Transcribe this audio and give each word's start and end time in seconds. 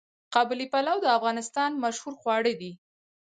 قابلي 0.33 0.65
پلو 0.73 0.95
د 1.01 1.05
افغانستان 1.17 1.69
مشهور 1.83 2.13
خواړه 2.21 2.53
دي. 2.61 2.71